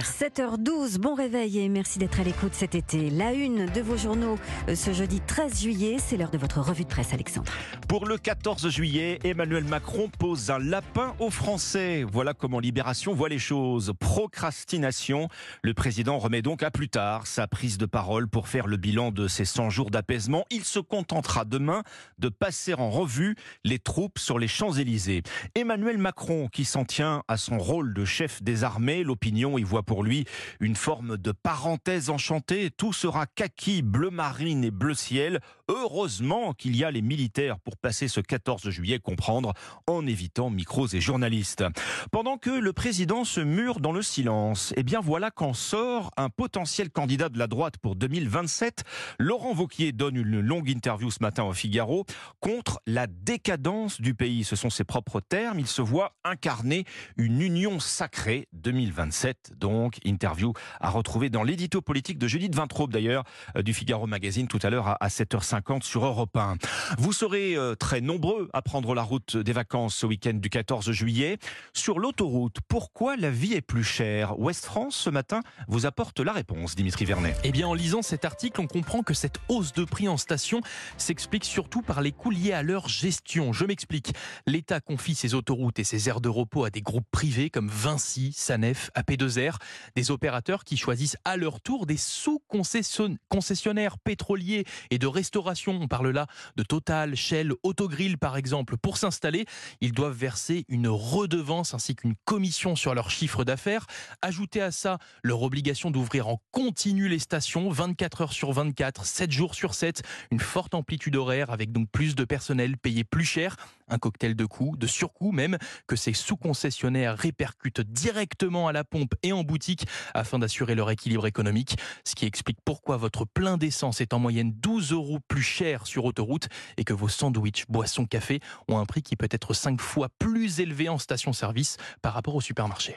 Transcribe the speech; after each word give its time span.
Claire. 0.00 0.30
7h12, 0.30 0.98
bon 0.98 1.14
réveil 1.14 1.58
et 1.58 1.68
merci 1.68 1.98
d'être 1.98 2.20
à 2.20 2.22
l'écoute 2.22 2.54
cet 2.54 2.74
été. 2.74 3.10
La 3.10 3.32
une 3.32 3.66
de 3.66 3.80
vos 3.80 3.96
journaux 3.96 4.38
euh, 4.68 4.74
ce 4.74 4.92
jeudi 4.92 5.20
13 5.20 5.62
juillet, 5.62 5.96
c'est 5.98 6.16
l'heure 6.16 6.30
de 6.30 6.38
votre 6.38 6.60
revue 6.60 6.84
de 6.84 6.88
presse, 6.88 7.12
Alexandre. 7.12 7.50
Pour 7.88 8.06
le 8.06 8.18
14 8.18 8.68
juillet, 8.68 9.18
Emmanuel 9.24 9.64
Macron 9.64 10.10
pose 10.18 10.50
un 10.50 10.58
lapin 10.58 11.14
aux 11.18 11.30
Français. 11.30 12.04
Voilà 12.04 12.34
comment 12.34 12.60
Libération 12.60 13.14
voit 13.14 13.28
les 13.28 13.38
choses. 13.38 13.92
Procrastination. 13.98 15.28
Le 15.62 15.74
président 15.74 16.18
remet 16.18 16.42
donc 16.42 16.62
à 16.62 16.70
plus 16.70 16.88
tard 16.88 17.26
sa 17.26 17.46
prise 17.46 17.78
de 17.78 17.86
parole 17.86 18.28
pour 18.28 18.48
faire 18.48 18.66
le 18.66 18.76
bilan 18.76 19.10
de 19.10 19.28
ses 19.28 19.44
100 19.44 19.70
jours 19.70 19.90
d'apaisement. 19.90 20.44
Il 20.50 20.64
se 20.64 20.78
contentera 20.78 21.44
demain 21.44 21.82
de 22.18 22.28
passer 22.28 22.74
en 22.74 22.90
revue 22.90 23.36
les 23.64 23.78
troupes 23.78 24.18
sur 24.18 24.38
les 24.38 24.48
Champs-Élysées. 24.48 25.22
Emmanuel 25.54 25.98
Macron, 25.98 26.48
qui 26.48 26.64
s'en 26.64 26.84
tient 26.84 27.22
à 27.28 27.36
son 27.36 27.58
rôle 27.58 27.94
de 27.94 28.04
chef 28.04 28.42
des 28.42 28.64
armées, 28.64 29.02
l'opinion 29.02 29.58
y 29.58 29.62
voit 29.62 29.82
pour 29.90 30.04
lui 30.04 30.24
une 30.60 30.76
forme 30.76 31.16
de 31.16 31.32
parenthèse 31.32 32.10
enchantée. 32.10 32.70
Tout 32.70 32.92
sera 32.92 33.26
kaki, 33.26 33.82
bleu 33.82 34.10
marine 34.10 34.62
et 34.62 34.70
bleu 34.70 34.94
ciel. 34.94 35.40
Heureusement 35.70 36.52
qu'il 36.52 36.74
y 36.76 36.82
a 36.82 36.90
les 36.90 37.00
militaires 37.00 37.60
pour 37.60 37.76
passer 37.76 38.08
ce 38.08 38.20
14 38.20 38.70
juillet 38.70 38.98
comprendre 38.98 39.52
en 39.86 40.04
évitant 40.04 40.50
micros 40.50 40.88
et 40.88 41.00
journalistes. 41.00 41.62
Pendant 42.10 42.38
que 42.38 42.50
le 42.50 42.72
président 42.72 43.22
se 43.22 43.38
mure 43.38 43.78
dans 43.78 43.92
le 43.92 44.02
silence, 44.02 44.74
eh 44.76 44.82
bien 44.82 44.98
voilà 44.98 45.30
qu'en 45.30 45.54
sort 45.54 46.10
un 46.16 46.28
potentiel 46.28 46.90
candidat 46.90 47.28
de 47.28 47.38
la 47.38 47.46
droite 47.46 47.78
pour 47.78 47.94
2027. 47.94 48.82
Laurent 49.20 49.54
Vauquier 49.54 49.92
donne 49.92 50.16
une 50.16 50.40
longue 50.40 50.68
interview 50.68 51.08
ce 51.08 51.18
matin 51.20 51.44
au 51.44 51.52
Figaro 51.52 52.04
contre 52.40 52.80
la 52.88 53.06
décadence 53.06 54.00
du 54.00 54.14
pays. 54.14 54.42
Ce 54.42 54.56
sont 54.56 54.70
ses 54.70 54.82
propres 54.82 55.20
termes. 55.20 55.60
Il 55.60 55.68
se 55.68 55.82
voit 55.82 56.16
incarner 56.24 56.84
une 57.16 57.40
union 57.40 57.78
sacrée 57.78 58.48
2027. 58.54 59.52
Donc, 59.56 59.98
interview 60.04 60.52
à 60.80 60.90
retrouver 60.90 61.30
dans 61.30 61.44
l'édito 61.44 61.80
politique 61.80 62.18
de 62.18 62.26
Judith 62.26 62.56
Vintraube 62.56 62.92
d'ailleurs 62.92 63.22
euh, 63.54 63.62
du 63.62 63.72
Figaro 63.72 64.08
Magazine 64.08 64.48
tout 64.48 64.58
à 64.64 64.70
l'heure 64.70 64.96
à 65.00 65.08
7h50 65.08 65.59
sur 65.82 66.04
Europe 66.04 66.36
1. 66.36 66.56
Vous 66.98 67.12
serez 67.12 67.54
euh, 67.54 67.74
très 67.74 68.00
nombreux 68.00 68.48
à 68.52 68.62
prendre 68.62 68.94
la 68.94 69.02
route 69.02 69.36
des 69.36 69.52
vacances 69.52 69.94
ce 69.94 70.06
week-end 70.06 70.34
du 70.34 70.50
14 70.50 70.90
juillet. 70.90 71.38
Sur 71.74 72.00
l'autoroute, 72.00 72.56
pourquoi 72.66 73.16
la 73.16 73.30
vie 73.30 73.54
est 73.54 73.60
plus 73.60 73.84
chère? 73.84 74.38
Ouest 74.40 74.64
France 74.64 74.96
ce 74.96 75.10
matin 75.10 75.42
vous 75.68 75.86
apporte 75.86 76.18
la 76.18 76.32
réponse, 76.32 76.74
Dimitri 76.74 77.04
Vernet. 77.04 77.36
Eh 77.44 77.52
bien, 77.52 77.68
en 77.68 77.74
lisant 77.74 78.02
cet 78.02 78.24
article, 78.24 78.60
on 78.60 78.66
comprend 78.66 79.02
que 79.02 79.14
cette 79.14 79.36
hausse 79.48 79.72
de 79.72 79.84
prix 79.84 80.08
en 80.08 80.16
station 80.16 80.60
s'explique 80.96 81.44
surtout 81.44 81.82
par 81.82 82.00
les 82.00 82.12
coûts 82.12 82.30
liés 82.30 82.52
à 82.52 82.62
leur 82.62 82.88
gestion. 82.88 83.52
Je 83.52 83.64
m'explique. 83.64 84.12
L'État 84.46 84.80
confie 84.80 85.14
ses 85.14 85.34
autoroutes 85.34 85.78
et 85.78 85.84
ses 85.84 86.08
aires 86.08 86.20
de 86.20 86.28
repos 86.28 86.64
à 86.64 86.70
des 86.70 86.82
groupes 86.82 87.08
privés 87.12 87.50
comme 87.50 87.68
Vinci, 87.68 88.32
Sanef, 88.32 88.90
AP2R, 88.96 89.56
des 89.94 90.10
opérateurs 90.10 90.64
qui 90.64 90.76
choisissent 90.76 91.16
à 91.24 91.36
leur 91.36 91.60
tour 91.60 91.86
des 91.86 91.96
sous-concessionnaires 91.96 93.98
pétroliers 93.98 94.64
et 94.90 94.98
de 94.98 95.06
restauration. 95.06 95.49
On 95.80 95.88
parle 95.88 96.10
là 96.10 96.26
de 96.56 96.62
Total, 96.62 97.14
Shell, 97.14 97.52
Autogrill 97.62 98.18
par 98.18 98.36
exemple. 98.36 98.76
Pour 98.76 98.96
s'installer, 98.96 99.46
ils 99.80 99.92
doivent 99.92 100.16
verser 100.16 100.64
une 100.68 100.88
redevance 100.88 101.74
ainsi 101.74 101.94
qu'une 101.94 102.14
commission 102.24 102.76
sur 102.76 102.94
leur 102.94 103.10
chiffre 103.10 103.44
d'affaires. 103.44 103.86
Ajoutez 104.22 104.62
à 104.62 104.70
ça 104.70 104.98
leur 105.22 105.42
obligation 105.42 105.90
d'ouvrir 105.90 106.28
en 106.28 106.40
continu 106.50 107.08
les 107.08 107.18
stations 107.18 107.68
24 107.70 108.22
heures 108.22 108.32
sur 108.32 108.52
24, 108.52 109.04
7 109.04 109.30
jours 109.30 109.54
sur 109.54 109.74
7, 109.74 110.02
une 110.30 110.40
forte 110.40 110.74
amplitude 110.74 111.16
horaire 111.16 111.50
avec 111.50 111.72
donc 111.72 111.88
plus 111.90 112.14
de 112.14 112.24
personnel 112.24 112.76
payé 112.76 113.04
plus 113.04 113.24
cher, 113.24 113.56
un 113.90 113.98
cocktail 113.98 114.34
de 114.34 114.44
coûts, 114.44 114.76
de 114.76 114.86
surcoûts 114.86 115.32
même, 115.32 115.58
que 115.86 115.96
ces 115.96 116.12
sous-concessionnaires 116.12 117.16
répercutent 117.16 117.80
directement 117.80 118.68
à 118.68 118.72
la 118.72 118.84
pompe 118.84 119.14
et 119.22 119.32
en 119.32 119.42
boutique 119.42 119.86
afin 120.14 120.38
d'assurer 120.38 120.74
leur 120.74 120.90
équilibre 120.90 121.26
économique, 121.26 121.76
ce 122.04 122.14
qui 122.14 122.26
explique 122.26 122.58
pourquoi 122.64 122.96
votre 122.96 123.24
plein 123.24 123.56
d'essence 123.56 124.00
est 124.00 124.12
en 124.12 124.18
moyenne 124.18 124.52
12 124.52 124.92
euros 124.92 125.18
plus 125.28 125.42
cher 125.42 125.86
sur 125.86 126.04
autoroute 126.04 126.48
et 126.76 126.84
que 126.84 126.92
vos 126.92 127.08
sandwichs, 127.08 127.64
boissons, 127.68 128.06
café 128.06 128.40
ont 128.68 128.78
un 128.78 128.86
prix 128.86 129.02
qui 129.02 129.16
peut 129.16 129.28
être 129.30 129.54
5 129.54 129.80
fois 129.80 130.08
plus 130.18 130.60
élevé 130.60 130.88
en 130.88 130.98
station-service 130.98 131.76
par 132.02 132.14
rapport 132.14 132.34
au 132.34 132.40
supermarché. 132.40 132.94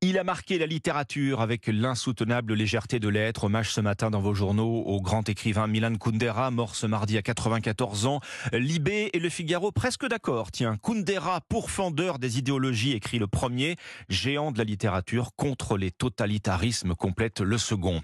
Il 0.00 0.16
a 0.16 0.22
marqué 0.22 0.58
la 0.58 0.66
littérature 0.66 1.40
avec 1.40 1.66
l'insoutenable 1.66 2.54
légèreté 2.54 3.00
de 3.00 3.08
l'être. 3.08 3.42
Hommage 3.42 3.72
ce 3.72 3.80
matin 3.80 4.10
dans 4.10 4.20
vos 4.20 4.32
journaux 4.32 4.84
au 4.86 5.00
grand 5.00 5.28
écrivain 5.28 5.66
Milan 5.66 5.96
Kundera, 5.96 6.52
mort 6.52 6.76
ce 6.76 6.86
mardi 6.86 7.18
à 7.18 7.22
94 7.22 8.06
ans. 8.06 8.20
Libé 8.52 9.10
et 9.12 9.18
Le 9.18 9.28
Figaro 9.28 9.72
presque 9.72 10.06
d'accord. 10.06 10.52
Tiens, 10.52 10.76
Kundera, 10.76 11.40
pourfendeur 11.48 12.20
des 12.20 12.38
idéologies, 12.38 12.92
écrit 12.92 13.18
le 13.18 13.26
premier. 13.26 13.74
Géant 14.08 14.52
de 14.52 14.58
la 14.58 14.62
littérature 14.62 15.30
contre 15.34 15.76
les 15.76 15.90
totalitarismes, 15.90 16.94
complète 16.94 17.40
le 17.40 17.58
second. 17.58 18.00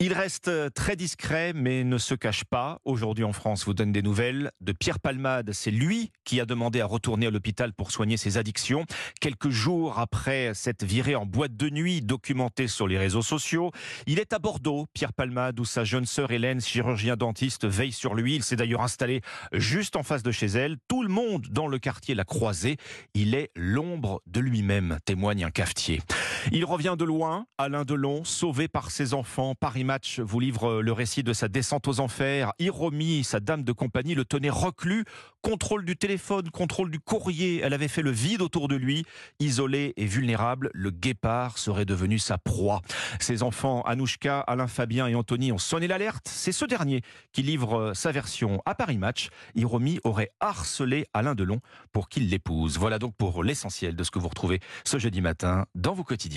Il 0.00 0.14
reste 0.14 0.50
très 0.72 0.96
discret, 0.96 1.52
mais 1.54 1.84
ne 1.84 1.98
se 1.98 2.14
cache 2.14 2.44
pas. 2.44 2.80
Aujourd'hui 2.86 3.24
en 3.24 3.34
France, 3.34 3.66
vous 3.66 3.74
donne 3.74 3.92
des 3.92 4.00
nouvelles 4.00 4.50
de 4.62 4.72
Pierre 4.72 4.98
Palmade. 4.98 5.50
C'est 5.52 5.70
lui 5.70 6.10
qui 6.24 6.40
a 6.40 6.46
demandé 6.46 6.80
à 6.80 6.86
retourner 6.86 7.26
à 7.26 7.30
l'hôpital 7.30 7.74
pour 7.74 7.90
soigner 7.90 8.16
ses 8.16 8.38
addictions. 8.38 8.86
Quelques 9.20 9.50
jours 9.50 9.98
après 9.98 10.52
cette 10.54 10.84
virée 10.84 11.16
en 11.16 11.26
boîte 11.34 11.56
de 11.56 11.68
nuit 11.68 12.00
documentée 12.00 12.68
sur 12.68 12.86
les 12.86 12.96
réseaux 12.96 13.20
sociaux. 13.20 13.72
Il 14.06 14.20
est 14.20 14.32
à 14.32 14.38
Bordeaux, 14.38 14.86
Pierre 14.94 15.12
Palmade, 15.12 15.58
où 15.58 15.64
sa 15.64 15.82
jeune 15.82 16.06
sœur 16.06 16.30
Hélène, 16.30 16.60
chirurgien 16.60 17.16
dentiste, 17.16 17.66
veille 17.66 17.90
sur 17.90 18.14
lui. 18.14 18.36
Il 18.36 18.44
s'est 18.44 18.54
d'ailleurs 18.54 18.82
installé 18.82 19.20
juste 19.52 19.96
en 19.96 20.04
face 20.04 20.22
de 20.22 20.30
chez 20.30 20.46
elle. 20.46 20.76
Tout 20.86 21.02
le 21.02 21.08
monde 21.08 21.48
dans 21.50 21.66
le 21.66 21.80
quartier 21.80 22.14
l'a 22.14 22.22
croisé. 22.22 22.76
Il 23.14 23.34
est 23.34 23.50
l'ombre 23.56 24.22
de 24.28 24.38
lui-même, 24.38 24.98
témoigne 25.04 25.44
un 25.44 25.50
cafetier. 25.50 26.00
Il 26.52 26.64
revient 26.64 26.94
de 26.96 27.04
loin, 27.04 27.46
Alain 27.58 27.84
Delon, 27.84 28.22
sauvé 28.22 28.68
par 28.68 28.92
ses 28.92 29.12
enfants. 29.12 29.56
Paris 29.56 29.82
Match 29.82 30.20
vous 30.20 30.38
livre 30.38 30.82
le 30.82 30.92
récit 30.92 31.24
de 31.24 31.32
sa 31.32 31.48
descente 31.48 31.88
aux 31.88 31.98
enfers. 31.98 32.52
Hiromi, 32.60 33.24
sa 33.24 33.40
dame 33.40 33.64
de 33.64 33.72
compagnie, 33.72 34.14
le 34.14 34.24
tenait 34.24 34.50
reclus. 34.50 35.04
Contrôle 35.44 35.84
du 35.84 35.94
téléphone, 35.94 36.48
contrôle 36.48 36.90
du 36.90 36.98
courrier. 36.98 37.60
Elle 37.62 37.74
avait 37.74 37.86
fait 37.86 38.00
le 38.00 38.10
vide 38.10 38.40
autour 38.40 38.66
de 38.66 38.76
lui. 38.76 39.04
Isolé 39.40 39.92
et 39.98 40.06
vulnérable, 40.06 40.70
le 40.72 40.90
guépard 40.90 41.58
serait 41.58 41.84
devenu 41.84 42.18
sa 42.18 42.38
proie. 42.38 42.80
Ses 43.20 43.42
enfants, 43.42 43.82
Anouchka, 43.82 44.40
Alain 44.40 44.68
Fabien 44.68 45.06
et 45.06 45.14
Anthony, 45.14 45.52
ont 45.52 45.58
sonné 45.58 45.86
l'alerte. 45.86 46.26
C'est 46.30 46.50
ce 46.50 46.64
dernier 46.64 47.02
qui 47.32 47.42
livre 47.42 47.92
sa 47.94 48.10
version 48.10 48.62
à 48.64 48.74
Paris 48.74 48.96
Match. 48.96 49.28
Hiromi 49.54 50.00
aurait 50.02 50.30
harcelé 50.40 51.04
Alain 51.12 51.34
Delon 51.34 51.60
pour 51.92 52.08
qu'il 52.08 52.30
l'épouse. 52.30 52.78
Voilà 52.78 52.98
donc 52.98 53.14
pour 53.14 53.44
l'essentiel 53.44 53.96
de 53.96 54.02
ce 54.02 54.10
que 54.10 54.18
vous 54.18 54.28
retrouvez 54.28 54.60
ce 54.84 54.96
jeudi 54.96 55.20
matin 55.20 55.66
dans 55.74 55.92
vos 55.92 56.04
quotidiens. 56.04 56.32